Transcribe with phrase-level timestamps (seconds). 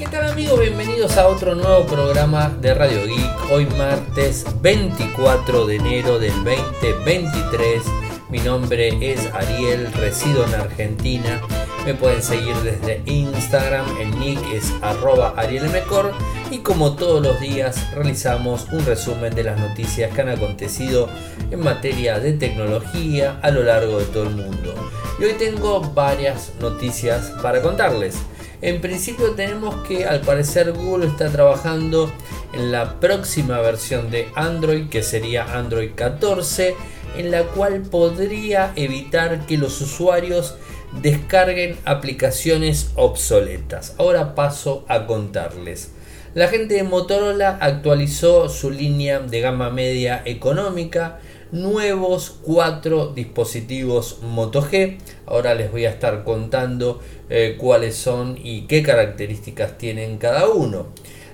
[0.00, 0.58] ¿Qué tal amigos?
[0.58, 3.50] Bienvenidos a otro nuevo programa de Radio Geek.
[3.52, 7.82] Hoy martes 24 de enero del 2023.
[8.30, 11.42] Mi nombre es Ariel, resido en Argentina.
[11.84, 16.14] Me pueden seguir desde Instagram, el nick es arroba arielmcor
[16.50, 21.10] y como todos los días realizamos un resumen de las noticias que han acontecido
[21.50, 24.74] en materia de tecnología a lo largo de todo el mundo.
[25.18, 28.16] Y hoy tengo varias noticias para contarles.
[28.62, 32.12] En principio tenemos que al parecer Google está trabajando
[32.52, 36.74] en la próxima versión de Android que sería Android 14
[37.16, 40.56] en la cual podría evitar que los usuarios
[41.00, 43.94] descarguen aplicaciones obsoletas.
[43.98, 45.92] Ahora paso a contarles.
[46.34, 51.18] La gente de Motorola actualizó su línea de gama media económica,
[51.52, 54.98] nuevos cuatro dispositivos Moto G.
[55.26, 60.88] Ahora les voy a estar contando eh, cuáles son y qué características tienen cada uno.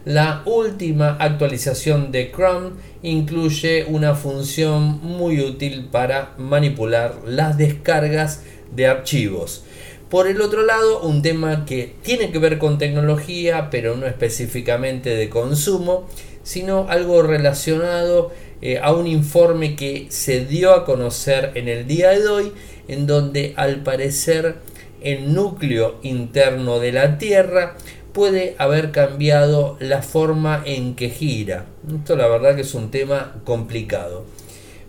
[0.04, 8.42] La última actualización de Chrome incluye una función muy útil para manipular las descargas
[8.74, 9.64] de archivos.
[10.08, 15.10] Por el otro lado, un tema que tiene que ver con tecnología, pero no específicamente
[15.10, 16.06] de consumo,
[16.44, 18.30] sino algo relacionado
[18.62, 22.52] eh, a un informe que se dio a conocer en el día de hoy,
[22.88, 24.56] en donde al parecer
[25.02, 27.76] el núcleo interno de la Tierra
[28.12, 31.66] puede haber cambiado la forma en que gira.
[31.94, 34.24] Esto la verdad que es un tema complicado.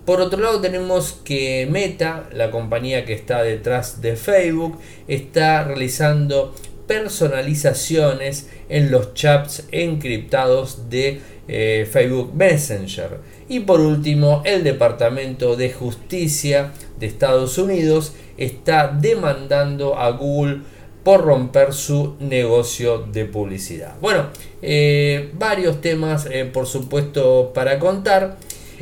[0.05, 6.55] Por otro lado tenemos que Meta, la compañía que está detrás de Facebook, está realizando
[6.87, 13.19] personalizaciones en los chats encriptados de eh, Facebook Messenger.
[13.49, 20.61] Y por último, el Departamento de Justicia de Estados Unidos está demandando a Google
[21.07, 23.95] por romper su negocio de publicidad.
[24.01, 24.25] Bueno,
[24.61, 28.37] eh, varios temas eh, por supuesto para contar.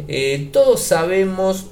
[0.08, 1.68] Eh, todos sabemos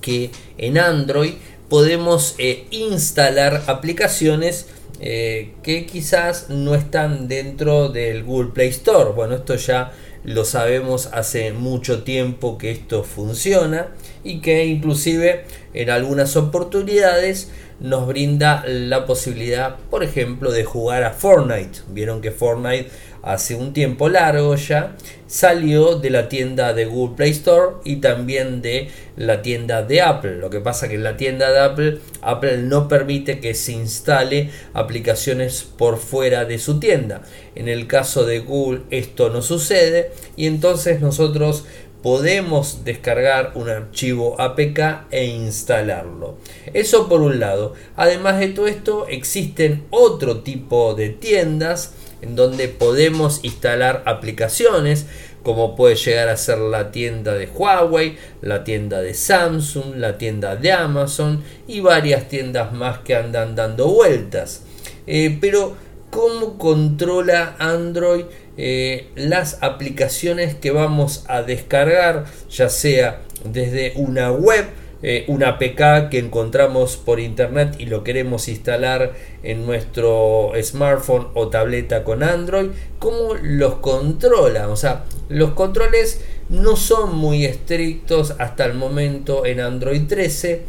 [0.00, 1.34] que en Android
[1.68, 2.36] podemos
[2.70, 9.10] instalar aplicaciones que quizás no están dentro del Google Play Store.
[9.10, 9.92] Bueno, esto ya
[10.26, 13.88] lo sabemos hace mucho tiempo que esto funciona
[14.24, 21.12] y que inclusive en algunas oportunidades nos brinda la posibilidad, por ejemplo, de jugar a
[21.12, 21.80] Fortnite.
[21.90, 22.90] Vieron que Fortnite
[23.26, 28.62] hace un tiempo largo ya salió de la tienda de Google Play Store y también
[28.62, 30.36] de la tienda de Apple.
[30.36, 34.50] Lo que pasa que en la tienda de Apple, Apple no permite que se instale
[34.74, 37.22] aplicaciones por fuera de su tienda.
[37.56, 41.64] En el caso de Google esto no sucede y entonces nosotros
[42.02, 46.38] podemos descargar un archivo APK e instalarlo.
[46.72, 47.74] Eso por un lado.
[47.96, 55.06] Además de todo esto, existen otro tipo de tiendas en donde podemos instalar aplicaciones
[55.46, 60.56] como puede llegar a ser la tienda de Huawei, la tienda de Samsung, la tienda
[60.56, 64.64] de Amazon y varias tiendas más que andan dando vueltas.
[65.06, 65.76] Eh, pero,
[66.10, 68.24] ¿cómo controla Android
[68.56, 74.66] eh, las aplicaciones que vamos a descargar, ya sea desde una web,
[75.02, 79.12] eh, una APK que encontramos por internet y lo queremos instalar
[79.42, 82.68] en nuestro smartphone o tableta con Android,
[82.98, 84.68] ¿cómo los controla?
[84.68, 90.62] O sea, los controles no son muy estrictos hasta el momento en Android 13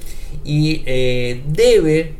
[0.43, 2.15] y eh, debe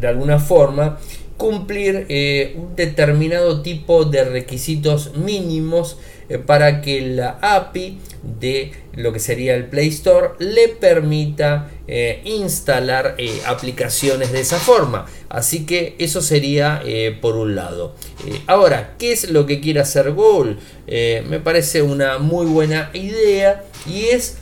[0.00, 0.98] de alguna forma
[1.36, 5.98] cumplir eh, un determinado tipo de requisitos mínimos
[6.28, 12.22] eh, para que la API de lo que sería el Play Store le permita eh,
[12.24, 13.16] instalar
[13.46, 15.06] aplicaciones de esa forma.
[15.28, 16.82] Así que eso sería
[17.20, 17.94] por un lado.
[18.46, 20.56] ahora, ¿qué es lo que quiere hacer Google?
[20.86, 24.38] me parece una muy buena idea y es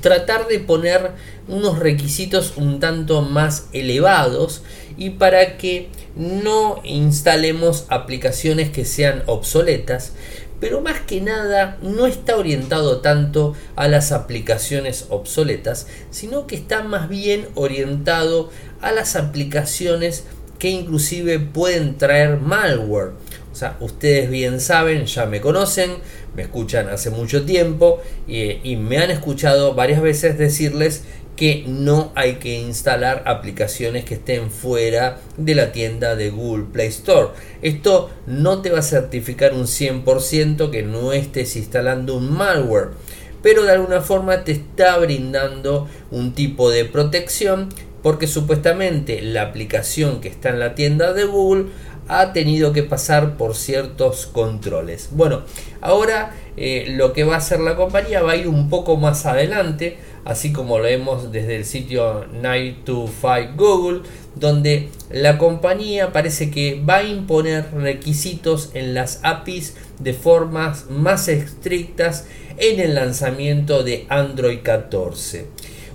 [0.00, 1.12] tratar de poner
[1.48, 4.62] unos requisitos un tanto más elevados
[4.96, 10.12] y para que no instalemos aplicaciones que sean obsoletas,
[10.60, 16.82] pero más que nada no está orientado tanto a las aplicaciones obsoletas, sino que está
[16.82, 18.50] más bien orientado
[18.80, 20.24] a las aplicaciones
[20.58, 23.12] que inclusive pueden traer malware.
[23.52, 25.90] O sea, ustedes bien saben, ya me conocen,
[26.36, 31.02] me escuchan hace mucho tiempo y, y me han escuchado varias veces decirles
[31.38, 36.88] que no hay que instalar aplicaciones que estén fuera de la tienda de Google Play
[36.88, 37.28] Store.
[37.62, 42.88] Esto no te va a certificar un 100% que no estés instalando un malware,
[43.40, 47.68] pero de alguna forma te está brindando un tipo de protección
[48.02, 51.66] porque supuestamente la aplicación que está en la tienda de Google
[52.08, 55.10] ha tenido que pasar por ciertos controles.
[55.12, 55.42] Bueno,
[55.80, 59.26] ahora eh, lo que va a hacer la compañía va a ir un poco más
[59.26, 64.00] adelante, así como lo vemos desde el sitio 925 Google,
[64.34, 71.28] donde la compañía parece que va a imponer requisitos en las APIs de formas más
[71.28, 72.26] estrictas
[72.58, 75.46] en el lanzamiento de Android 14.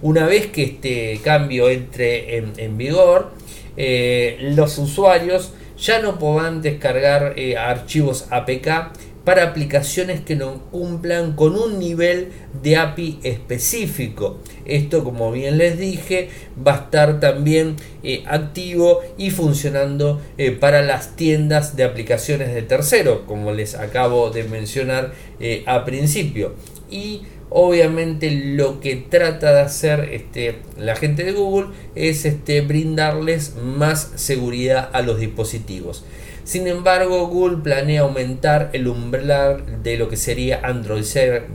[0.01, 3.29] Una vez que este cambio entre en, vigor,
[3.77, 11.33] eh, los usuarios ya no podrán descargar eh, archivos APK para aplicaciones que no cumplan
[11.33, 12.29] con un nivel
[12.61, 14.39] de API específico.
[14.65, 16.29] Esto, como bien les dije,
[16.65, 22.63] va a estar también eh, activo y funcionando eh, para las tiendas de aplicaciones de
[22.63, 26.55] tercero, como les acabo de mencionar eh, a principio.
[26.91, 33.55] Y obviamente lo que trata de hacer este, la gente de Google es este, brindarles
[33.55, 36.03] más seguridad a los dispositivos.
[36.43, 41.05] Sin embargo, Google planea aumentar el umbral de lo que sería Android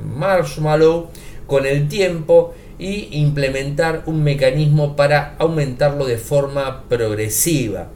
[0.03, 1.09] Marshmallow
[1.47, 7.89] con el tiempo y implementar un mecanismo para aumentarlo de forma progresiva.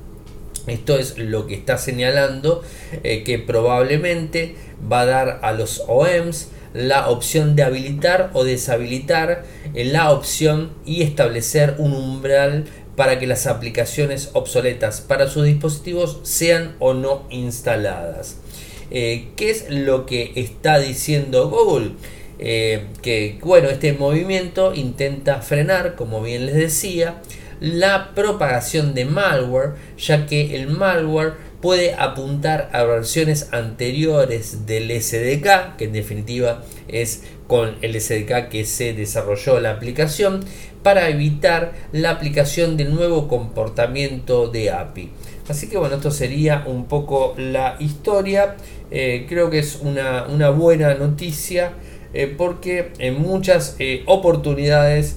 [0.67, 2.63] Esto es lo que está señalando
[3.03, 4.55] eh, que probablemente
[4.91, 9.45] va a dar a los OEMs la opción de habilitar o deshabilitar
[9.75, 12.65] eh, la opción y establecer un umbral
[12.97, 18.37] para que las aplicaciones obsoletas para sus dispositivos sean o no instaladas.
[18.91, 21.93] Eh, ¿Qué es lo que está diciendo Google?
[22.39, 27.23] Eh, que bueno, este movimiento intenta frenar, como bien les decía,
[27.61, 35.77] la propagación de malware, ya que el malware puede apuntar a versiones anteriores del SDK,
[35.79, 40.45] que en definitiva es con el SDK que se desarrolló la aplicación,
[40.83, 45.11] para evitar la aplicación del nuevo comportamiento de API.
[45.49, 48.57] Así que bueno, esto sería un poco la historia.
[48.91, 51.73] Eh, creo que es una, buena noticia
[52.15, 55.17] eh, porque en muchas eh, oportunidades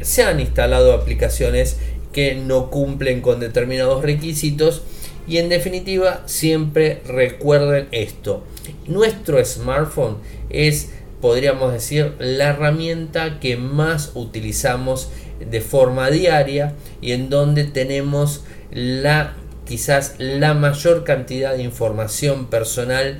[0.00, 1.76] se han instalado aplicaciones
[2.10, 4.82] que no cumplen con determinados requisitos
[5.28, 8.42] y en definitiva siempre recuerden esto.
[8.86, 10.16] Nuestro smartphone
[10.48, 18.44] es podríamos decir, la herramienta que más utilizamos de forma diaria y en donde tenemos
[18.70, 19.34] la
[19.66, 23.18] quizás la mayor cantidad de información personal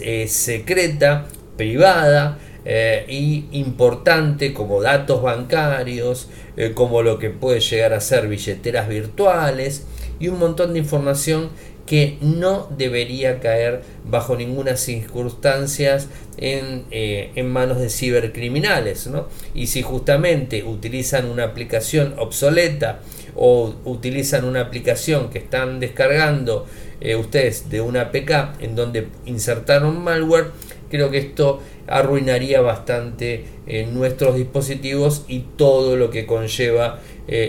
[0.00, 1.26] eh, secreta,
[1.56, 8.28] privada e y importante como datos bancarios, eh, como lo que puede llegar a ser
[8.28, 9.86] billeteras virtuales
[10.18, 11.50] y un montón de información
[11.86, 15.98] que no debería caer bajo ninguna circunstancia
[16.36, 19.06] en, eh, en, manos de cibercriminales.
[19.06, 19.28] ¿no?
[19.54, 23.00] Y si justamente utilizan una aplicación obsoleta
[23.36, 26.66] o utilizan una aplicación que están descargando
[27.00, 30.50] eh, ustedes de una APK en donde insertaron malware,
[30.90, 37.00] creo que esto arruinaría bastante eh, nuestros dispositivos y todo lo que conlleva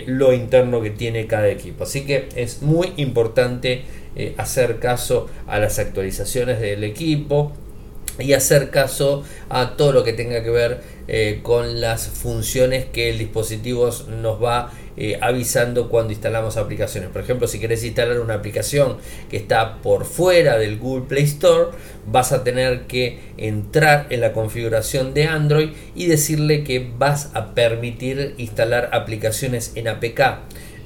[0.08, 1.84] lo interno que tiene cada equipo.
[1.84, 3.84] Así que es muy importante
[4.20, 7.52] eh, hacer caso a las actualizaciones del equipo
[8.18, 13.12] y hacer caso a todo lo que tenga que ver eh, con las funciones que
[13.12, 13.92] el dispositivo
[14.22, 17.12] nos va eh, avisando cuando instalamos aplicaciones.
[17.12, 18.98] Por ejemplo, si querés instalar una aplicación
[19.30, 21.70] que está por fuera del Google Play Store,
[22.08, 27.54] vas a tener que entrar en la configuración de Android y decirle que vas a
[27.54, 30.40] permitir instalar aplicaciones en APK.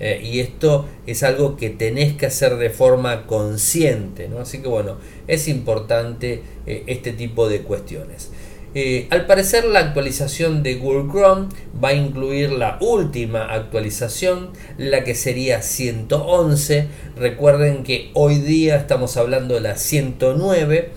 [0.04, 4.40] Eh, y esto es algo que tenés que hacer de forma consciente, ¿no?
[4.40, 8.32] Así que bueno, es importante eh, este tipo de cuestiones.
[8.74, 11.50] Eh, al parecer la actualización de Google Chrome
[11.84, 16.88] va a incluir la última actualización, la que sería 111.
[17.16, 20.90] Recuerden que hoy día estamos hablando de la 109.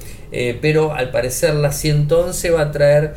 [0.61, 3.15] pero al parecer la 111 va a traer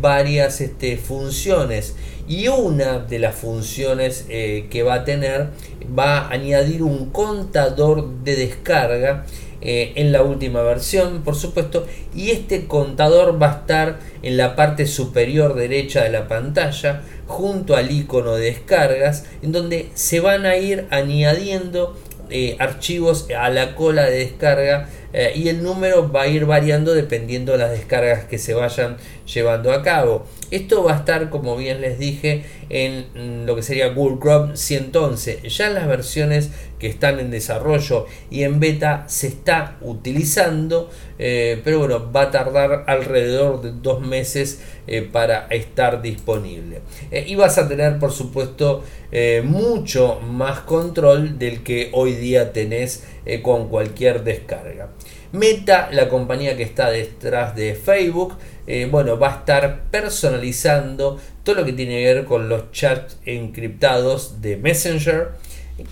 [0.00, 1.94] varias este, funciones
[2.26, 5.48] y una de las funciones eh, que va a tener
[5.96, 9.26] va a añadir un contador de descarga
[9.60, 14.56] eh, en la última versión por supuesto y este contador va a estar en la
[14.56, 20.46] parte superior derecha de la pantalla junto al icono de descargas en donde se van
[20.46, 21.96] a ir añadiendo
[22.30, 26.92] eh, archivos a la cola de descarga eh, y el número va a ir variando
[26.92, 28.96] dependiendo de las descargas que se vayan
[29.32, 30.26] llevando a cabo.
[30.50, 35.48] Esto va a estar, como bien les dije, en lo que sería Google Chrome 111.
[35.48, 40.90] Ya en las versiones que están en desarrollo y en beta se está utilizando,
[41.20, 46.80] eh, pero bueno, va a tardar alrededor de dos meses eh, para estar disponible.
[47.12, 48.82] y vas a tener, por supuesto,
[49.44, 53.04] mucho más control del que hoy día tenés
[53.42, 54.90] con cualquier descarga.
[55.34, 58.34] Meta, la compañía que está detrás de Facebook,
[58.68, 63.18] eh, bueno, va a estar personalizando todo lo que tiene que ver con los chats
[63.26, 65.30] encriptados de Messenger.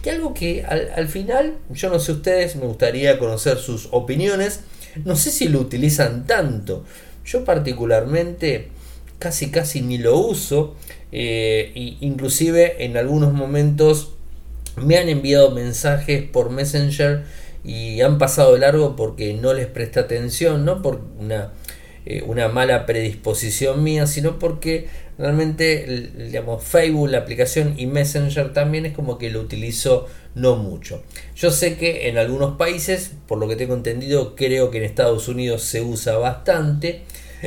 [0.01, 4.61] Que algo que al, final, yo no sé ustedes, me gustaría conocer sus opiniones.
[5.05, 6.85] No sé si lo utilizan tanto.
[7.25, 8.69] Yo particularmente
[9.19, 10.77] casi casi ni lo uso.
[11.11, 14.15] Eh, inclusive en algunos momentos
[14.77, 17.25] me han enviado mensajes por Messenger
[17.65, 21.53] y han pasado de largo porque no les presta atención, no por una,
[22.05, 24.89] eh, una mala predisposición mía, sino porque
[25.19, 31.03] realmente digamos, Facebook, la aplicación y Messenger también es como que lo utilizo no mucho.
[31.37, 35.29] Yo sé que en algunos países, por lo que tengo entendido, creo que en Estados
[35.29, 37.03] Unidos se usa bastante.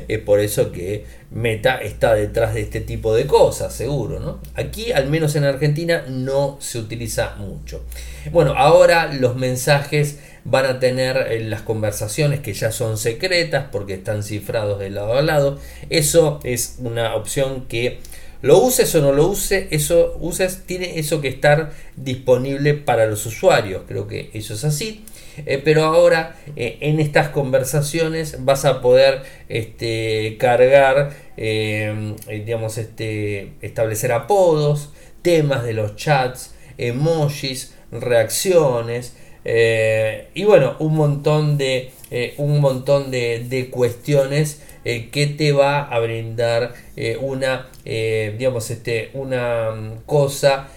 [0.08, 4.40] Es por eso que Meta está detrás de este tipo de cosas, seguro, ¿no?
[4.56, 7.84] Aquí, al menos en Argentina, no se utiliza mucho.
[8.32, 13.96] Bueno, ahora los mensajes van a tener eh, las conversaciones que ya son secretas porque
[13.96, 15.60] están cifrados de lado a lado.
[15.90, 18.00] Eso es una opción que
[18.42, 23.26] lo uses o no lo uses, eso uses, tiene eso que estar disponible para los
[23.26, 23.84] usuarios.
[23.88, 25.04] Creo que eso es así.
[25.46, 34.12] Eh, pero ahora eh, en estas conversaciones vas a poder este, cargar, digamos, este, establecer
[34.12, 39.16] apodos, temas de los chats, emojis, reacciones,
[39.46, 45.84] eh, y bueno, un montón de, eh, un montón de, cuestiones eh, que te va
[45.84, 46.74] a brindar
[47.22, 50.70] una, digamos, este, una mm, cosa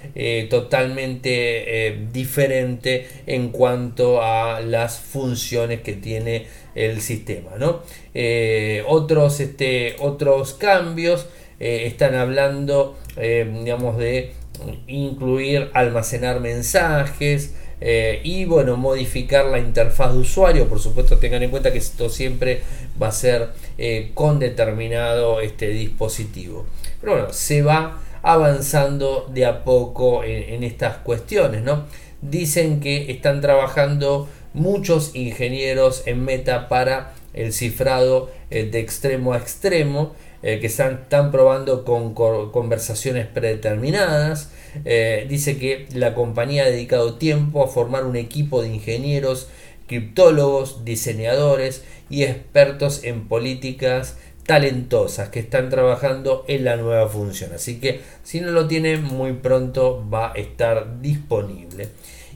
[0.50, 7.52] totalmente diferente en cuanto a las funciones que tiene el sistema.
[7.58, 7.82] ¿no?
[8.86, 11.26] otros, este, otros cambios
[11.60, 14.32] están hablando, digamos, de
[14.86, 20.68] incluir almacenar mensajes, eh, y bueno, modificar la interfaz de usuario.
[20.68, 22.62] Por supuesto, tengan en cuenta que esto siempre
[23.00, 26.66] va a ser eh, con determinado este dispositivo.
[27.00, 31.84] Pero bueno, se va avanzando de a poco en, estas cuestiones, ¿no?
[32.20, 39.38] Dicen que están trabajando muchos ingenieros en Meta para el cifrado eh, de extremo a
[39.38, 44.50] extremo que están, están, probando con conversaciones predeterminadas
[44.84, 49.48] eh, dice que la compañía ha dedicado tiempo a formar un equipo de ingenieros,
[49.86, 57.52] criptólogos, diseñadores y expertos en políticas talentosas que están trabajando en la nueva función.
[57.54, 61.88] Así que si no lo tienen, muy pronto va a estar disponible.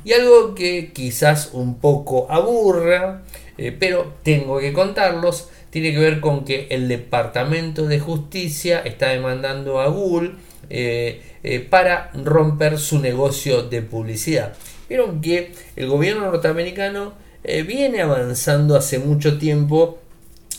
[0.05, 3.23] Y algo que quizás un poco aburra,
[3.57, 9.09] eh, pero tengo que contarlos, tiene que ver con que el Departamento de Justicia está
[9.09, 10.33] demandando a Google
[10.69, 14.53] eh, eh, para romper su negocio de publicidad.
[14.91, 19.99] Vieron que el gobierno norteamericano eh, viene avanzando hace mucho tiempo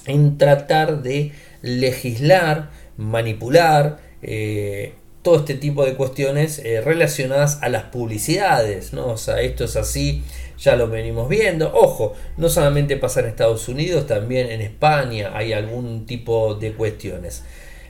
[0.07, 3.99] en tratar de legislar, manipular,
[5.21, 9.15] todo este tipo de cuestiones relacionadas a las publicidades, ¿no?
[9.15, 10.23] Esto es así,
[10.63, 11.71] ya lo venimos viendo.
[11.73, 17.43] Ojo, no solamente pasa en Estados Unidos, también en España hay algún tipo de cuestiones.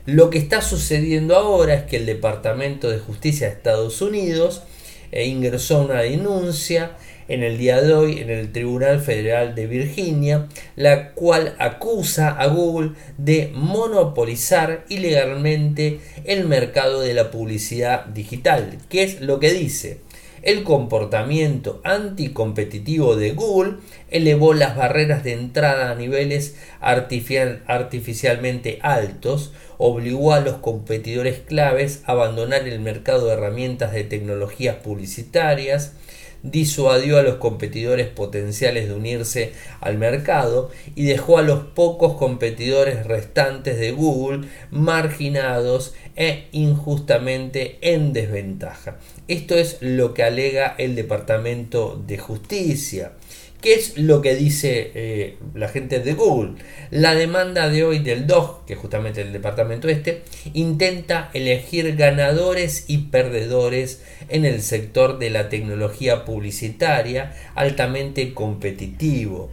[0.06, 4.64] Lo que está sucediendo ahora es que el Departamento de Justicia de Estados Unidos
[5.12, 10.48] eh, ingresó una denuncia en el día de hoy en el Tribunal Federal de Virginia,
[10.76, 18.78] la cual acusa a Google de monopolizar ilegalmente el mercado de la publicidad digital.
[18.90, 20.00] ¿Qué es lo que dice?
[20.44, 23.76] El comportamiento anticompetitivo de Google
[24.12, 32.12] elevó las barreras de entrada a niveles artificialmente altos, obligó a los competidores claves a
[32.12, 35.94] abandonar el mercado de herramientas de tecnologías publicitarias,
[36.42, 43.06] disuadió a los competidores potenciales de unirse al mercado y dejó a los pocos competidores
[43.08, 48.98] restantes de Google marginados e injustamente en desventaja.
[49.28, 53.14] Esto es lo que alega el Departamento de Justicia.
[53.62, 56.56] ¿Qué es lo que dice eh, la gente de Google?
[56.92, 62.84] La demanda de hoy del DOG, que es justamente el departamento este, intenta elegir ganadores
[62.90, 69.50] y perdedores en el sector de la tecnología publicitaria altamente competitivo.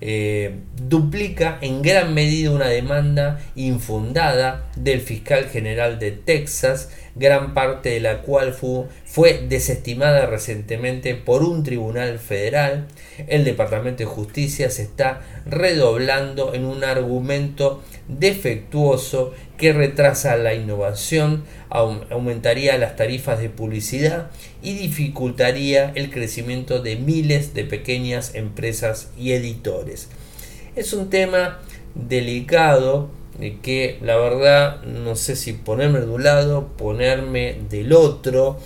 [0.00, 7.90] eh, duplica en gran medida una demanda infundada del fiscal general de Texas, gran parte
[7.90, 12.88] de la cual fue, fue desestimada recientemente por un tribunal federal.
[13.26, 21.44] El Departamento de Justicia se está redoblando en un argumento defectuoso que retrasa la innovación,
[21.70, 24.30] aumentaría las tarifas de publicidad
[24.62, 30.08] y dificultaría el crecimiento de miles de pequeñas empresas y editores.
[30.76, 31.60] Es un tema
[31.94, 33.10] delicado
[33.40, 38.58] eh, que la verdad no sé si ponerme de un lado, ponerme del otro.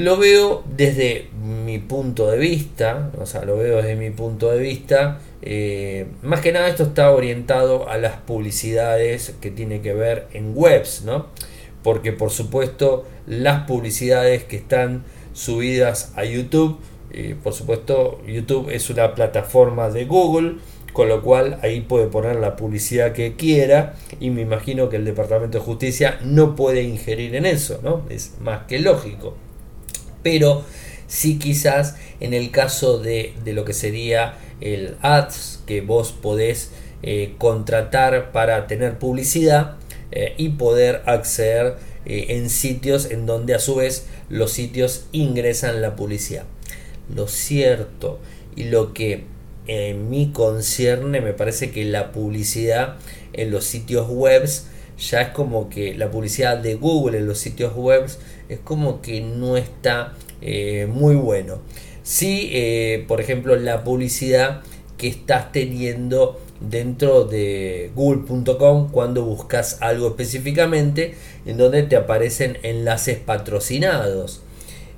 [0.00, 4.58] Lo veo desde mi punto de vista, o sea, lo veo desde mi punto de
[4.58, 5.20] vista.
[5.42, 10.52] Eh, más que nada esto está orientado a las publicidades que tiene que ver en
[10.54, 11.26] webs, ¿no?
[11.82, 15.04] Porque por supuesto las publicidades que están
[15.34, 16.78] subidas a YouTube,
[17.12, 20.54] eh, por supuesto YouTube es una plataforma de Google,
[20.94, 25.04] con lo cual ahí puede poner la publicidad que quiera y me imagino que el
[25.04, 28.06] Departamento de Justicia no puede ingerir en eso, ¿no?
[28.08, 29.36] Es más que lógico.
[30.22, 30.64] Pero
[31.06, 36.70] sí quizás en el caso de, lo que sería el ads que vos podés
[37.02, 39.76] eh, contratar para tener publicidad
[40.12, 45.82] eh, y poder acceder eh, en sitios en donde a su vez los sitios ingresan
[45.82, 46.44] la publicidad.
[47.14, 48.20] Lo cierto
[48.54, 49.24] y lo que
[49.66, 52.96] en mi concierne me parece que la publicidad
[53.32, 54.66] en los sitios webs
[54.98, 58.18] ya es como que la publicidad de Google en los sitios webs
[58.50, 61.60] es como que no está eh, muy bueno.
[62.02, 64.62] Si, eh, por ejemplo, la publicidad
[64.98, 71.14] que estás teniendo dentro de google.com cuando buscas algo específicamente
[71.46, 74.42] en donde te aparecen enlaces patrocinados.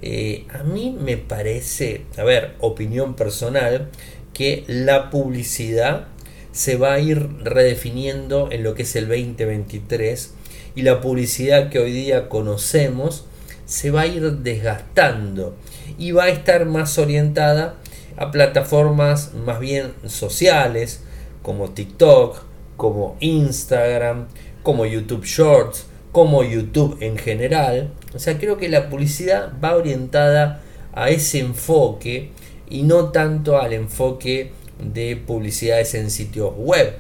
[0.01, 3.91] Eh, a mí me parece, a ver, opinión personal,
[4.33, 6.09] que la publicidad
[6.51, 10.35] se va a ir redefiniendo en lo que es el 2023
[10.75, 13.27] y la publicidad que hoy día conocemos
[13.65, 15.57] se va a ir desgastando
[15.99, 17.77] y va a estar más orientada
[18.17, 21.03] a plataformas más bien sociales
[21.43, 22.43] como TikTok,
[22.77, 24.29] como Instagram,
[24.63, 27.93] como YouTube Shorts, como YouTube en general.
[28.15, 30.61] O sea, creo que la publicidad va orientada
[30.93, 32.31] a ese enfoque
[32.69, 36.95] y no tanto al enfoque de publicidades en sitios web.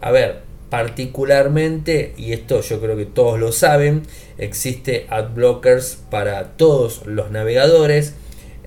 [0.00, 4.02] A ver, particularmente, y esto yo creo que todos lo saben,
[4.38, 8.14] existe ad blockers para todos los navegadores,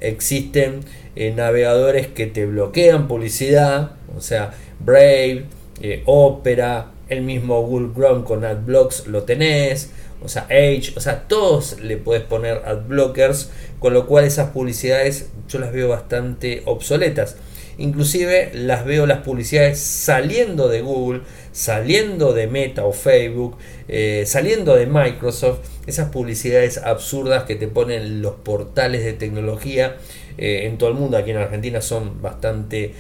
[0.02, 0.82] existen
[1.16, 5.46] eh, navegadores que te bloquean publicidad, o sea, Brave,
[5.82, 9.92] eh, Opera, el mismo Google Chrome con adblocks lo tenés,
[10.24, 15.30] o sea, Edge, o sea, todos le puedes poner adblockers, con lo cual esas publicidades
[15.50, 17.36] yo las veo bastante obsoletas.
[17.78, 21.22] Inclusive las veo las publicidades saliendo de Google,
[21.54, 23.56] saliendo de Meta o Facebook,
[23.88, 29.96] eh, saliendo de Microsoft, esas publicidades absurdas que te ponen los portales de tecnología
[30.38, 32.94] eh, en todo el mundo, aquí en Argentina son bastante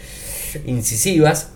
[0.65, 1.49] incisivas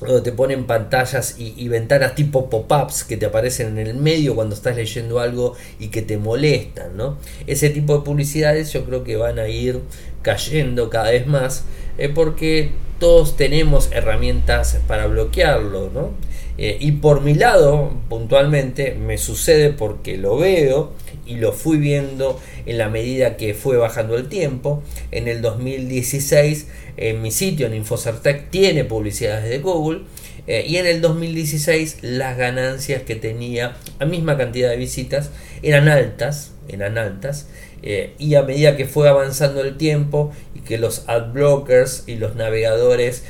[0.00, 4.54] donde te ponen pantallas y, ventanas tipo pop-ups que te aparecen en el medio cuando
[4.54, 7.18] estás leyendo algo y que te molestan, ¿no?
[7.48, 9.80] Ese tipo de publicidades yo creo que van a ir
[10.22, 11.64] cayendo cada vez más
[11.98, 16.10] eh, porque todos tenemos herramientas para bloquearlo, ¿no?
[16.58, 20.92] Eh, y por mi lado, puntualmente, me sucede porque lo veo
[21.24, 24.82] y lo fui viendo en la medida que fue bajando el tiempo.
[25.12, 30.00] En el 2016, en mi sitio, en Infocertec, tiene publicidades de Google.
[30.48, 35.30] Eh, y en el 2016 las ganancias que tenía, la misma cantidad de visitas,
[35.62, 37.48] eran altas, eran altas.
[37.82, 42.36] Eh, y a medida que fue avanzando el tiempo y que los adblockers y los
[42.36, 43.24] navegadores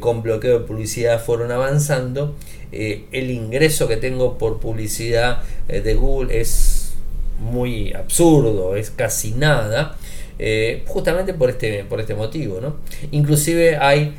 [0.00, 2.34] con bloqueo de publicidad fueron avanzando,
[2.72, 6.92] eh, el ingreso que tengo por publicidad eh, de Google es
[7.40, 9.96] muy absurdo, es casi nada,
[10.38, 12.60] eh, justamente por este, por este motivo.
[12.60, 12.76] ¿no?
[13.10, 14.14] Inclusive hay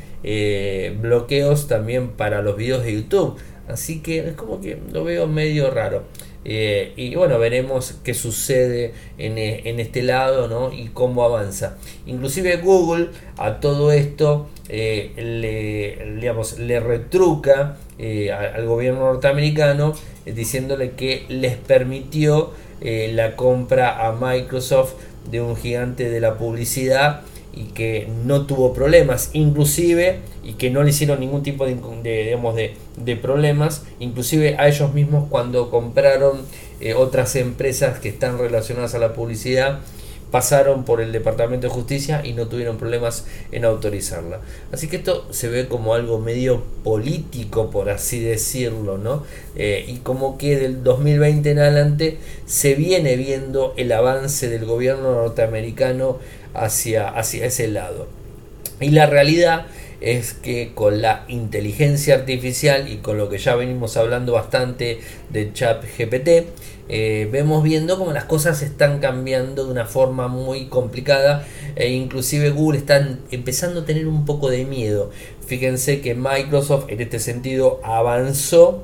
[1.00, 3.38] bloqueos también para los videos de YouTube,
[3.72, 6.04] así que es como que lo veo medio raro.
[6.44, 10.72] y bueno, veremos qué sucede en, en, este lado ¿no?
[10.72, 11.76] y cómo avanza.
[12.06, 20.92] Inclusive Google a todo esto le, digamos, le retruca eh, al gobierno norteamericano eh, diciéndole
[20.92, 24.94] que les permitió eh, la compra a Microsoft
[25.30, 27.20] de un gigante de la publicidad
[27.52, 32.74] y que no tuvo problemas, inclusive, y que no le hicieron ningún tipo de, de,
[32.96, 36.40] de, problemas, inclusive a ellos mismos cuando compraron
[36.96, 39.80] otras empresas que están relacionadas a la publicidad,
[40.32, 44.40] pasaron por el Departamento de Justicia y no tuvieron problemas en autorizarla.
[44.72, 49.22] Así que esto se ve como algo medio político, por así decirlo, ¿no?
[49.54, 55.12] Eh, y como que del 2020 en adelante se viene viendo el avance del gobierno
[55.12, 56.18] norteamericano
[56.54, 58.08] hacia, hacia ese lado.
[58.80, 59.66] Y la realidad
[60.00, 65.52] es que con la inteligencia artificial y con lo que ya venimos hablando bastante de
[65.52, 66.48] chat GPT,
[66.88, 72.50] eh, vemos viendo cómo las cosas están cambiando de una forma muy complicada e inclusive
[72.50, 75.10] Google está empezando a tener un poco de miedo.
[75.46, 78.82] Fíjense que Microsoft en este sentido avanzó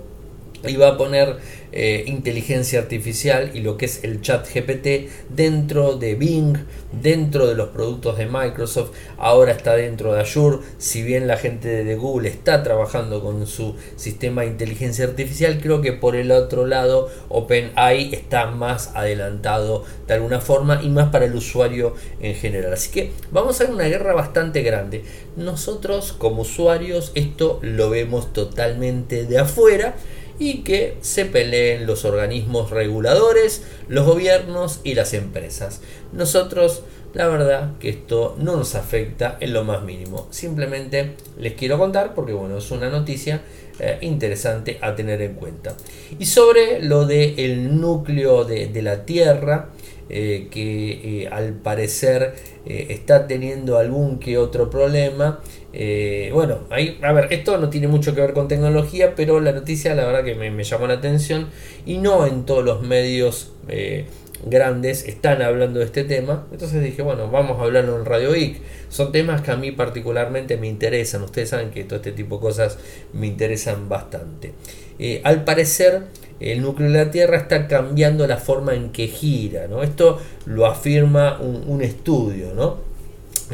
[0.66, 1.36] y va a poner
[1.70, 6.56] eh, inteligencia artificial y lo que es el chat GPT dentro de Bing,
[6.92, 11.84] dentro de los productos de Microsoft, ahora está dentro de Azure, si bien la gente
[11.84, 16.66] de Google está trabajando con su sistema de inteligencia artificial, creo que por el otro
[16.66, 22.72] lado OpenAI está más adelantado de alguna forma y más para el usuario en general.
[22.72, 25.04] Así que vamos a ver una guerra bastante grande.
[25.36, 29.94] Nosotros como usuarios esto lo vemos totalmente de afuera
[30.38, 35.80] y que se peleen los organismos reguladores, los gobiernos y las empresas.
[36.12, 36.82] Nosotros,
[37.14, 40.28] la verdad que esto no nos afecta en lo más mínimo.
[40.30, 43.42] Simplemente les quiero contar porque bueno, es una noticia
[43.80, 45.76] eh, interesante a tener en cuenta.
[46.18, 49.68] Y sobre lo del el núcleo de, de la Tierra,
[50.10, 52.34] eh, que eh, al parecer
[52.66, 55.40] está teniendo algún que otro problema.
[56.32, 59.94] bueno, ahí, a ver, esto no tiene mucho que ver con tecnología, pero la noticia
[59.94, 61.48] la verdad que me, llamó la atención
[61.86, 63.52] y no en todos los medios
[64.44, 66.46] grandes están hablando de este tema.
[66.52, 68.60] Entonces dije, bueno, vamos a hablarlo en Radio Geek.
[68.88, 71.22] Son temas que a mí particularmente me interesan.
[71.22, 72.78] Ustedes saben que todo este tipo de cosas
[73.12, 74.52] me interesan bastante.
[75.24, 76.02] al parecer,
[76.40, 79.66] el núcleo de la Tierra está cambiando la forma en que gira.
[79.66, 79.82] ¿no?
[79.82, 82.78] Esto lo afirma un, estudio ¿no?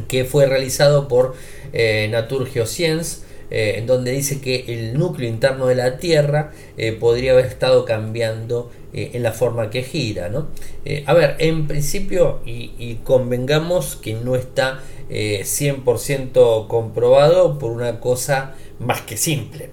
[0.08, 1.34] que fue realizado por
[1.72, 6.92] eh, Natur Geoscience, eh, en donde dice que el núcleo interno de la Tierra eh,
[6.92, 10.28] podría haber estado cambiando en la forma que gira.
[10.28, 10.48] ¿no?
[11.06, 14.80] a ver, en principio, y, convengamos que no está
[15.10, 19.70] 100% comprobado por una cosa más que simple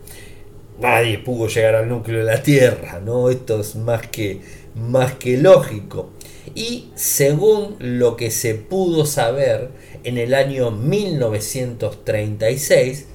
[0.82, 3.30] nadie pudo llegar al núcleo de la Tierra, ¿no?
[3.30, 4.42] Esto es más que,
[4.76, 6.10] más que lógico.
[6.56, 9.70] Y según lo que se pudo saber
[10.04, 13.06] en el año 1936,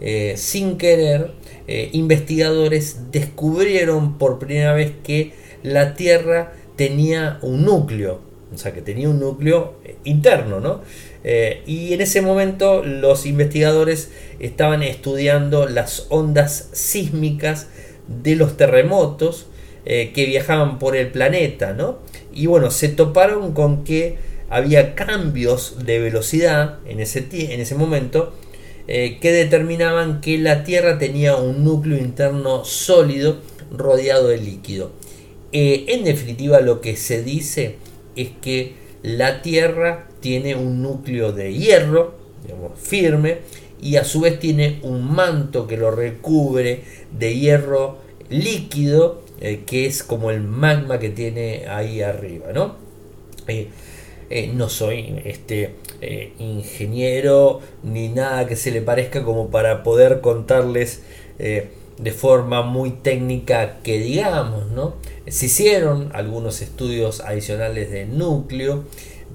[0.00, 1.32] eh, sin querer,
[1.66, 5.32] eh, investigadores descubrieron por primera vez que
[5.64, 8.20] la Tierra tenía un núcleo,
[8.54, 10.82] o sea, que tenía un núcleo eh, interno, ¿no?
[11.24, 17.68] Eh, y en ese momento los investigadores estaban estudiando las ondas sísmicas
[18.06, 19.46] de los terremotos
[19.86, 21.98] eh, que viajaban por el planeta, ¿no?
[22.32, 24.18] Y bueno, se toparon con que
[24.50, 28.34] había cambios de velocidad en ese, en ese momento
[28.86, 33.38] que determinaban que la Tierra tenía un núcleo interno sólido
[33.72, 34.92] rodeado de líquido.
[35.54, 37.76] En definitiva, lo que se dice
[38.16, 42.14] es que la Tierra tiene un núcleo de hierro,
[42.76, 43.38] firme,
[43.80, 46.82] y a su vez tiene un manto que lo recubre
[47.16, 47.98] de hierro
[48.30, 52.76] líquido, eh, que es como el magma que tiene ahí arriba, ¿no?
[53.46, 53.68] Eh,
[54.30, 55.74] eh, no soy este
[56.38, 61.02] ingeniero ni nada que se le parezca como para poder contarles
[61.98, 64.94] de forma muy técnica que digamos, ¿no?
[65.26, 68.84] Se hicieron algunos estudios adicionales de núcleo,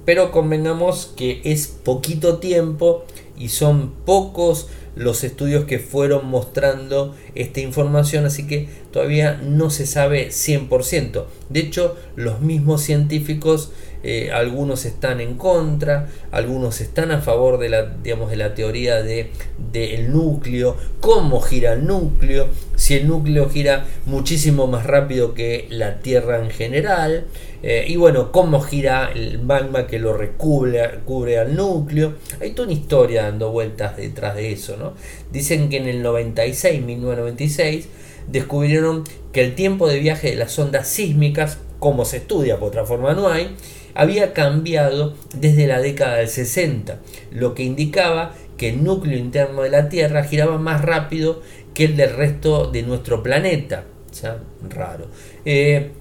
[0.06, 3.04] pero convengamos que es poquito tiempo
[3.38, 9.86] y son pocos los estudios que fueron mostrando esta información, así que todavía no se
[9.86, 11.26] sabe 100%.
[11.48, 13.72] De hecho, los mismos científicos
[14.04, 19.02] eh, algunos están en contra, algunos están a favor de la, digamos, de la teoría
[19.04, 19.32] de,
[19.72, 26.00] del núcleo, cómo gira el núcleo, si el núcleo gira muchísimo más rápido que la
[26.00, 27.26] Tierra en general,
[27.62, 32.14] eh, y bueno, cómo gira el magma que lo recubre cubre al núcleo.
[32.40, 34.94] Hay toda una historia dando vueltas detrás de eso, ¿no?
[35.32, 37.88] Dicen que en el 96, 1996,
[38.28, 42.86] descubrieron que el tiempo de viaje de las ondas sísmicas, como se estudia, por otra
[42.86, 43.56] forma no hay,
[43.94, 47.00] había cambiado desde la década del 60,
[47.32, 51.42] lo que indicaba que el núcleo interno de la Tierra giraba más rápido
[51.74, 53.86] que el del resto de nuestro planeta.
[54.12, 55.08] Sea, raro.
[55.46, 55.92] Eh,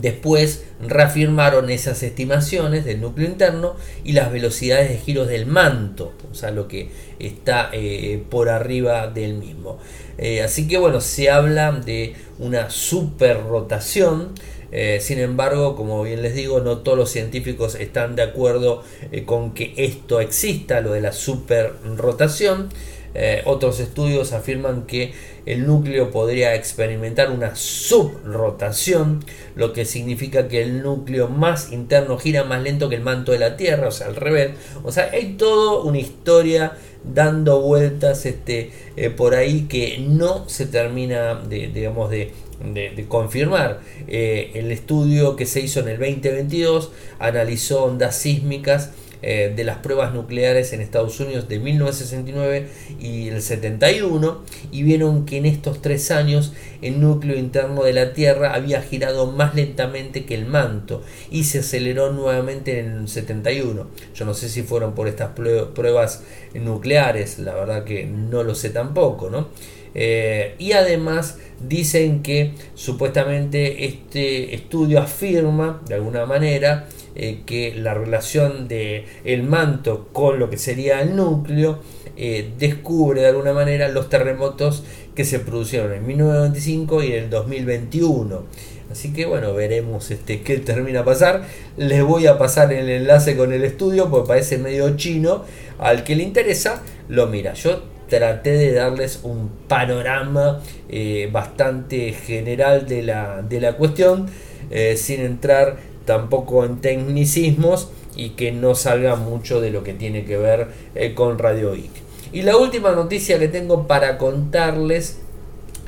[0.00, 6.34] después reafirmaron esas estimaciones del núcleo interno y las velocidades de giros del manto, o
[6.34, 9.78] sea, lo que está eh, por arriba del mismo.
[10.18, 14.30] Eh, así que bueno, se habla de una super rotación
[14.72, 18.82] Eh, sin embargo, como bien les digo, no todos los científicos están de acuerdo
[19.12, 22.70] eh, con que esto exista, lo de la superrotación.
[23.14, 25.12] Eh, otros estudios afirman que
[25.44, 29.22] el núcleo podría experimentar una subrotación,
[29.54, 33.38] lo que significa que el núcleo más interno gira más lento que el manto de
[33.38, 34.52] la Tierra, o sea, al revés.
[34.82, 38.70] O sea, hay toda una historia dando vueltas este,
[39.16, 42.32] por ahí que no se termina de, digamos, de,
[42.64, 43.80] de, confirmar.
[44.08, 48.90] Eh, el estudio que se hizo en el 2022 analizó ondas sísmicas
[49.24, 52.66] eh, de las pruebas nucleares en Estados Unidos de 1969
[52.98, 58.14] y el 71 y vieron que en estos tres años el núcleo interno de la
[58.14, 63.86] Tierra había girado más lentamente que el manto y se aceleró nuevamente en el 71.
[64.12, 68.70] Yo no sé si fueron por estas pruebas nucleares, la verdad que no lo sé
[68.70, 69.50] tampoco, ¿no?
[69.94, 77.94] Eh, y además dicen que supuestamente este estudio afirma de alguna manera eh, que la
[77.94, 81.80] relación de el manto con lo que sería el núcleo
[82.16, 84.82] eh, descubre de alguna manera los terremotos
[85.14, 88.44] que se produjeron en 1995 y en el 2021.
[88.90, 91.46] Así que bueno, veremos este, qué termina pasar.
[91.78, 95.44] Les voy a pasar el enlace con el estudio porque parece medio chino.
[95.78, 97.54] Al que le interesa, lo mira.
[97.54, 104.26] Yo traté de darles un panorama eh, bastante general de la, de la cuestión,
[104.70, 110.26] eh, sin entrar tampoco en tecnicismos y que no salga mucho de lo que tiene
[110.26, 111.90] que ver eh, con Radio Geek.
[112.34, 115.20] Y la última noticia que tengo para contarles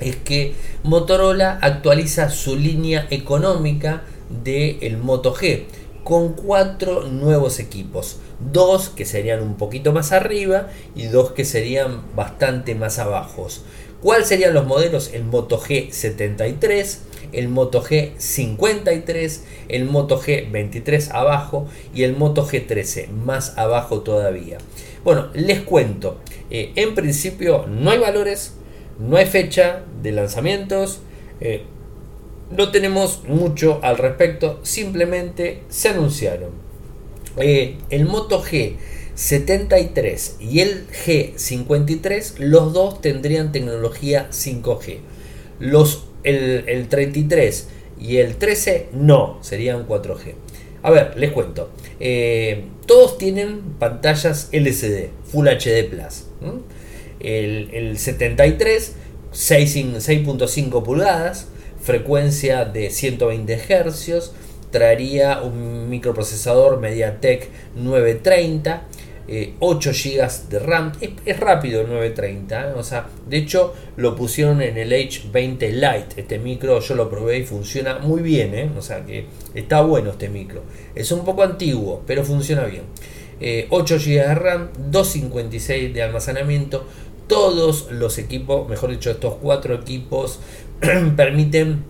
[0.00, 4.04] es que Motorola actualiza su línea económica
[4.42, 5.64] del el Moto G
[6.04, 8.16] con cuatro nuevos equipos
[8.52, 13.48] dos que serían un poquito más arriba y dos que serían bastante más abajo.
[14.02, 15.11] ¿Cuáles serían los modelos?
[15.14, 16.98] El Moto G73,
[17.33, 24.59] el Moto G53, el Moto G23 abajo y el Moto G13 más abajo todavía.
[25.04, 26.18] Bueno, les cuento.
[26.50, 28.54] Eh, en principio no hay valores,
[28.98, 31.00] no hay fecha de lanzamientos.
[31.40, 31.64] Eh,
[32.50, 36.63] no tenemos mucho al respecto, simplemente se anunciaron.
[37.37, 44.99] Eh, el Moto G73 y el G53, los dos tendrían tecnología 5G.
[45.59, 47.68] Los, el, 33
[48.01, 50.35] y el 13 no, serían 4G.
[50.83, 51.70] A ver, les cuento.
[51.99, 56.25] Eh, todos tienen pantallas LCD, Full HD Plus.
[57.20, 58.94] El, el, 73,
[59.33, 61.49] 6.5 pulgadas,
[61.83, 64.33] frecuencia de 120 Hz,
[64.74, 68.82] traería un microprocesador MediaTek 930,
[69.60, 70.92] 8 GB de RAM.
[71.24, 72.72] Es, rápido el 930, ¿eh?
[72.76, 76.20] o sea, de hecho lo pusieron en el H20 Lite.
[76.20, 78.68] Este micro yo lo probé y funciona muy bien, ¿eh?
[78.76, 80.62] o sea que está bueno este micro.
[80.96, 82.82] Es un poco antiguo, pero funciona bien.
[83.70, 86.84] 8 eh, GB de RAM, 256 de almacenamiento.
[87.28, 90.40] Todos los equipos, mejor dicho, estos cuatro equipos
[91.16, 91.84] permiten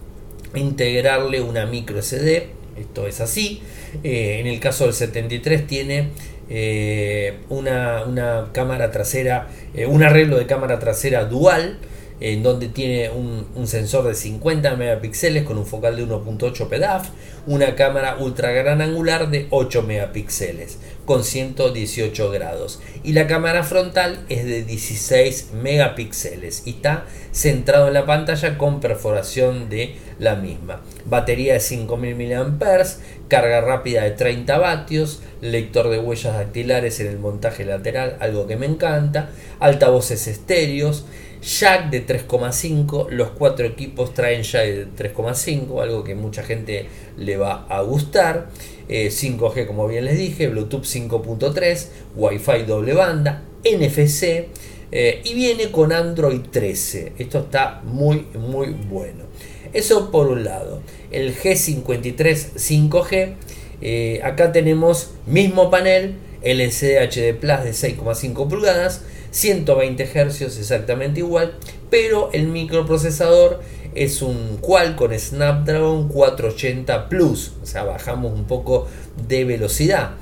[0.54, 3.62] integrarle una micro SD esto es así.
[4.02, 6.10] Eh, en el caso del 73 tiene
[6.48, 11.78] eh, una, cámara trasera, eh, un arreglo de cámara trasera dual
[12.20, 17.08] en donde tiene un, sensor de 50 megapíxeles con un focal de 1.8 PDAF,
[17.46, 24.24] una cámara ultra gran angular de 8 megapíxeles con 118 grados y la cámara frontal
[24.28, 30.82] es de 16 megapíxeles y está centrado en la pantalla con perforación de la misma.
[31.04, 32.84] Batería de 5000 mAh,
[33.28, 38.56] carga rápida de 30 vatios, lector de huellas dactilares en el montaje lateral, algo que
[38.56, 41.04] me encanta, altavoces estéreos,
[41.44, 47.36] jack de 3,5, los cuatro equipos traen jack de 3,5, algo que mucha gente le
[47.36, 48.48] va a gustar.
[48.88, 54.48] 5G eh, como bien les dije, Bluetooth 5.3, Wi-Fi doble banda, NFC
[54.92, 57.14] eh, y viene con Android 13.
[57.18, 59.24] Esto está muy muy bueno.
[59.72, 60.82] Eso por un lado.
[61.10, 63.34] El G53 5G.
[63.80, 69.02] Eh, acá tenemos mismo panel, LCD HD Plus de 6,5 pulgadas
[69.34, 71.54] 120 Hz exactamente igual,
[71.90, 73.60] pero el microprocesador
[73.96, 78.86] es un Qualcomm Snapdragon 480 Plus, o sea, bajamos un poco
[79.26, 80.12] de velocidad.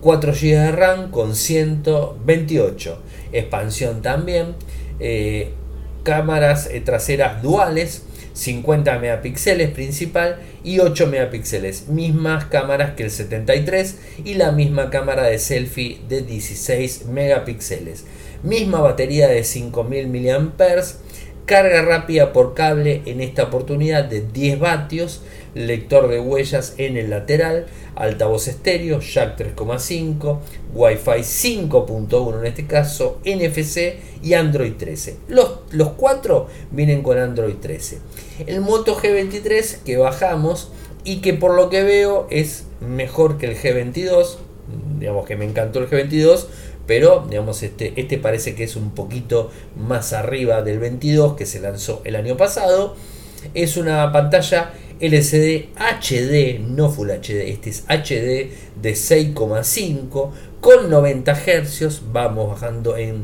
[0.00, 2.98] 4 GB de RAM con 128,
[3.32, 4.54] expansión también,
[5.00, 5.50] eh,
[6.04, 8.04] cámaras eh, traseras duales,
[8.34, 15.24] 50 megapíxeles principal y 8 megapíxeles, mismas cámaras que el 73 y la misma cámara
[15.24, 18.04] de selfie de 16 megapíxeles
[18.42, 20.82] misma batería de 5000 mAh,
[21.50, 25.22] carga rápida por cable en esta oportunidad de 10 vatios,
[25.54, 30.38] lector de huellas en el lateral, altavoz estéreo, jack 3,5,
[30.74, 35.16] Wi-Fi 5.1 en este caso, NFC y Android 13.
[35.28, 37.98] Los, los cuatro vienen con Android 13.
[38.46, 40.70] El Moto G23 que bajamos
[41.02, 44.36] y que por lo que veo es mejor que el G22,
[44.98, 46.46] digamos que me encantó el G22,
[46.90, 51.60] pero digamos este, este parece que es un poquito más arriba del 22 que se
[51.60, 52.96] lanzó el año pasado.
[53.54, 58.50] Es una pantalla LCD HD, no Full HD, este es HD
[58.82, 63.22] de 6,5 con 90 Hz, vamos bajando en,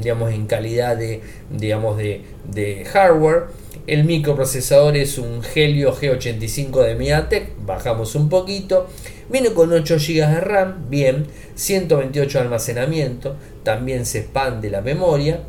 [0.00, 3.48] digamos, en calidad de, digamos, de, de hardware.
[3.86, 8.88] El microprocesador es un Helio G85 de MediaTek, bajamos un poquito.
[9.28, 15.40] Viene con 8 GB de RAM, bien, 128 de almacenamiento, también se expande la memoria.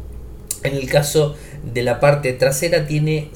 [0.63, 3.31] En el caso de la parte trasera tiene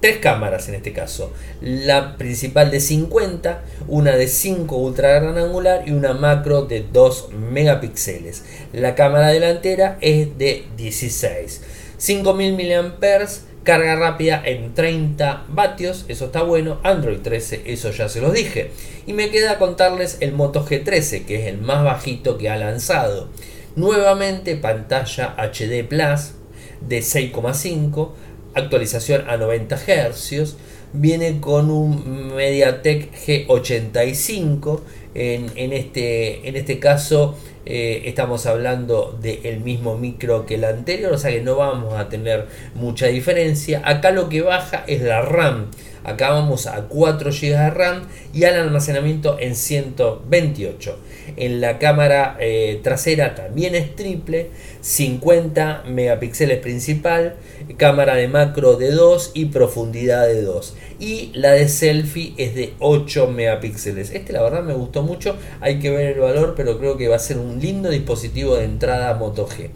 [0.00, 1.32] tres cámaras en este caso.
[1.60, 7.28] La principal de 50, una de 5 ultra gran angular y una macro de 2
[7.32, 8.42] megapíxeles.
[8.72, 11.62] La cámara delantera es de 16.
[11.98, 13.26] 5000 mAh,
[13.66, 16.80] carga rápida en 30 vatios, eso está bueno.
[16.84, 18.70] Android 13, eso ya se los dije.
[19.06, 23.28] Y me queda contarles el Moto G13, que es el más bajito que ha lanzado.
[23.74, 26.32] Nuevamente pantalla HD Plus
[26.80, 28.12] de 6,5,
[28.54, 30.56] actualización a 90 Hz,
[30.92, 34.80] viene con un MediaTek G85,
[35.16, 41.18] en, este, en este caso eh, estamos hablando del mismo micro que el anterior, o
[41.18, 43.82] sea que no vamos a tener mucha diferencia.
[43.84, 45.70] Acá lo que baja es la RAM.
[46.06, 50.96] Acá vamos a 4 GB de RAM y al almacenamiento en 128.
[51.36, 54.50] En la cámara eh, trasera también es triple,
[54.82, 57.34] 50 megapíxeles principal,
[57.76, 60.76] cámara de macro de 2 y profundidad de 2.
[61.00, 64.12] Y la de selfie es de 8 megapíxeles.
[64.12, 67.16] Este la verdad me gustó mucho, hay que ver el valor, pero creo que va
[67.16, 69.70] a ser un lindo dispositivo de entrada Moto G.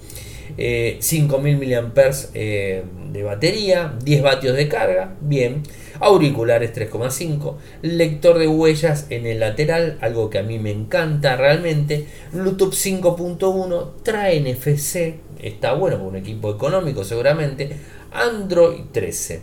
[1.00, 5.62] 5000 mAh de batería, 10 vatios de carga, bien
[6.00, 12.06] auriculares 3,5, lector de huellas en el lateral, algo que a mí me encanta realmente,
[12.32, 17.70] Bluetooth 5.1, trae NFC, está bueno con un equipo económico seguramente,
[18.12, 19.42] Android 13.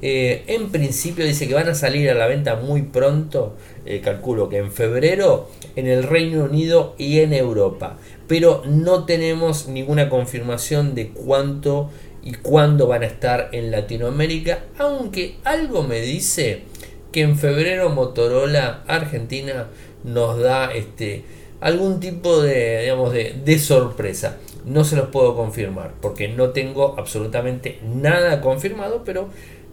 [0.00, 4.48] Eh, en principio dice que van a salir a la venta muy pronto, eh, calculo
[4.48, 7.98] que en febrero, en el Reino Unido y en Europa.
[8.28, 11.90] Pero no tenemos ninguna confirmación de cuánto
[12.28, 16.64] y cuándo van a estar en Latinoamérica, aunque algo me dice
[17.10, 19.68] que en febrero Motorola Argentina
[20.04, 21.24] nos da este
[21.60, 24.36] algún tipo de digamos de, sorpresa.
[24.66, 29.30] No se los puedo confirmar porque no tengo absolutamente nada confirmado, pero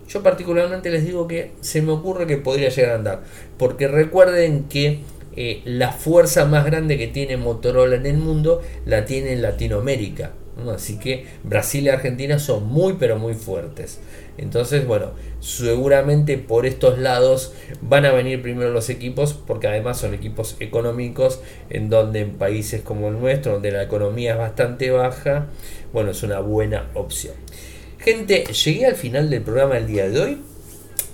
[0.08, 3.24] yo particularmente les digo que se me ocurre que podría llegar a andar.
[3.58, 5.02] Porque recuerden que
[5.36, 10.32] eh, la fuerza más grande que tiene Motorola en el mundo la tiene en Latinoamérica.
[10.74, 14.00] Así que Brasil y Argentina son muy pero muy fuertes.
[14.38, 20.14] Entonces, bueno, seguramente por estos lados van a venir primero los equipos, porque además son
[20.14, 25.48] equipos económicos, en donde en países como el nuestro, donde la economía es bastante baja,
[25.94, 27.36] bueno, es una buena opción.
[28.00, 30.38] Gente, llegué al final del programa del día de hoy.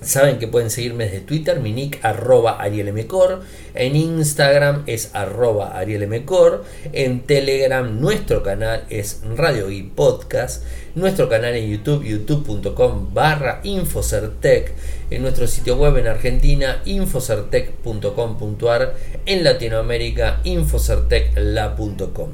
[0.01, 3.41] Saben que pueden seguirme desde Twitter, mi nick arroba arielmcor,
[3.75, 10.63] en Instagram es arroba arielmcor, en Telegram nuestro canal es Radio y Podcast,
[10.95, 14.73] nuestro canal en YouTube, youtube.com barra Infocertec,
[15.11, 18.95] en nuestro sitio web en Argentina, infocertec.com.ar,
[19.27, 22.29] en Latinoamérica, infocertecla.com.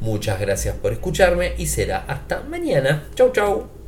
[0.00, 3.10] Muchas gracias por escucharme y será hasta mañana.
[3.14, 3.70] Chau chau.